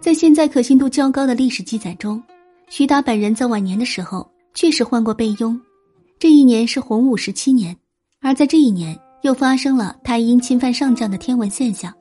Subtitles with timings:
[0.00, 2.22] 在现在可信度较高的历史记载中，
[2.68, 5.58] 徐达本人在晚年的时候确实患过背痈。
[6.18, 7.76] 这一年是洪武十七年，
[8.20, 11.92] 而在这一年又发生了太阴侵犯上将的天文现象。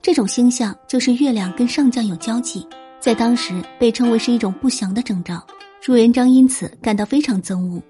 [0.00, 2.66] 这种星象就是月亮跟上将有交集，
[2.98, 5.40] 在当时被称为是一种不祥的征兆。
[5.80, 7.82] 朱元璋因此感到非常憎恶，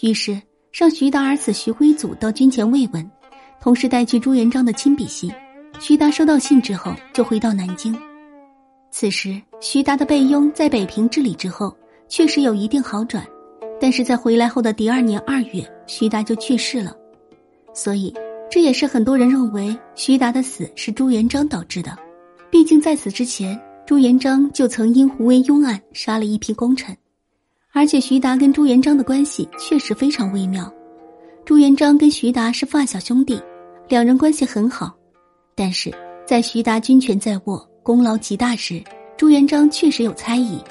[0.00, 0.40] 于是
[0.72, 3.10] 让徐达儿子徐辉祖到军前慰问，
[3.60, 5.32] 同时带去朱元璋的亲笔信。
[5.80, 7.96] 徐达收到信之后，就回到南京。
[8.90, 11.74] 此时，徐达的备庸在北平治理之后，
[12.08, 13.24] 确实有一定好转，
[13.80, 16.94] 但是在回来后的第二年二月，徐达就去世了。
[17.72, 18.12] 所以，
[18.50, 21.96] 这也是很多人认为徐达的死是朱元璋导致的。
[22.50, 26.94] 毕竟在此之前，朱元璋就曾因胡惟庸案杀了一批功臣，
[27.72, 30.70] 而且徐达跟朱元璋的关系确实非常微妙。
[31.44, 33.40] 朱元璋跟徐达是发小兄弟，
[33.88, 34.92] 两人关系很好。
[35.54, 35.94] 但是
[36.26, 38.80] 在徐达军权在握、功劳极大时，
[39.16, 40.62] 朱元璋确实有猜疑。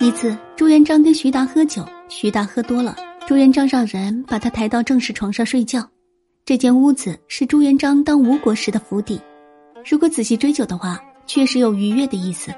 [0.00, 5.88] 一次，朱元璋跟徐达喝酒，徐达喝多了，朱元璋让人把他抬到正室床上睡觉。
[6.44, 9.20] 这间屋子是朱元璋当吴国时的府邸。
[9.88, 12.50] 如果仔细追究的话，确实有逾越的意思。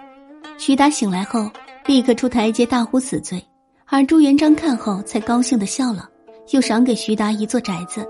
[0.56, 1.50] 徐达醒来后，
[1.84, 3.44] 立刻出台阶大呼死罪，
[3.84, 6.08] 而朱元璋看后才高兴的笑了，
[6.52, 8.08] 又赏给徐达一座宅子。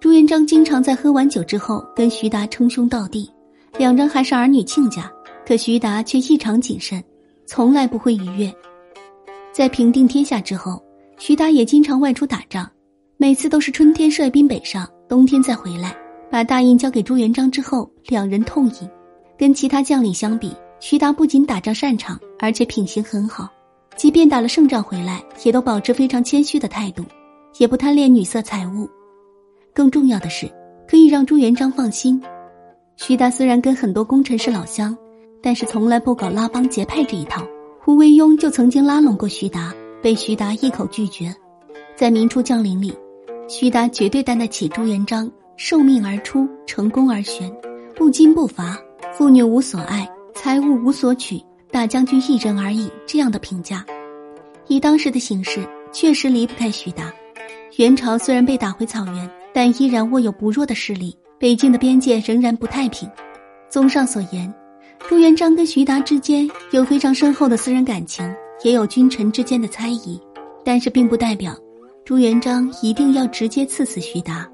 [0.00, 3.30] 朱元璋经常在喝完酒之后跟徐达称兄道弟，
[3.78, 5.10] 两人还是儿女亲家。
[5.44, 7.02] 可徐达却异常谨慎，
[7.46, 8.54] 从来不会逾越。
[9.52, 10.80] 在平定天下之后，
[11.18, 12.70] 徐达也经常外出打仗，
[13.16, 15.94] 每次都是春天率兵北上，冬天再回来。
[16.30, 18.88] 把大印交给朱元璋之后，两人痛饮。
[19.36, 23.48] 跟其他将领相比，徐达不仅打仗擅长，而且品行很好。
[23.96, 27.04] 即便打了胜仗回来，也都保持非常谦虚的态度，
[27.58, 28.88] 也不贪恋女色财物。
[29.74, 30.48] 更重要的是，
[30.88, 32.22] 可以让朱元璋放心。
[32.96, 34.96] 徐达虽然跟很多功臣是老乡，
[35.42, 37.42] 但是从来不搞拉帮结派这一套。
[37.80, 41.34] 胡惟庸就曾经拉拢过徐达，被徐达一口拒绝。
[41.96, 42.92] 在明初将领里，
[43.48, 47.50] 徐达绝对担得起朱元璋“受命而出，成功而旋，
[47.96, 48.78] 不矜不伐，
[49.12, 53.84] 妇女无所爱，财物无所取，大将军一人而已”这样的评价。
[54.68, 57.12] 以当时的形势，确实离不开徐达。
[57.76, 59.28] 元朝虽然被打回草原。
[59.54, 63.10] 但依然握有不弱的势力，北京的边界仍然不太平。
[63.68, 64.54] 综上所言，
[65.08, 68.24] 朱元璋跟徐达之间有非常深厚的私人感情，
[68.62, 70.20] 也有君臣之间的猜疑，
[70.64, 71.52] 但是并不代表
[72.04, 74.48] 朱元璋一定要直接赐死徐达，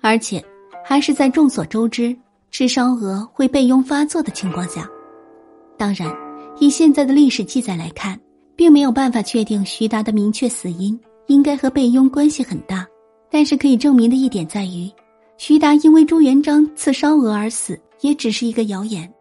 [0.00, 0.44] 而且
[0.84, 2.16] 还是在众所周知
[2.50, 4.90] 吃烧鹅会被拥发作的情况下。
[5.78, 6.12] 当然，
[6.58, 8.18] 以现在的历史记载来看，
[8.56, 12.84] 并没有办法确定徐达的明确死因，应该和被拥关系很大。
[13.30, 14.88] 但是可以证明的一点在于，
[15.46, 19.12] 徐达因为朱元璋刺烧鹅而死，也只是一个谣言。